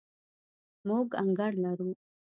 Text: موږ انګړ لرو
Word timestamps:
موږ 0.87 1.07
انګړ 1.21 1.51
لرو 1.63 1.89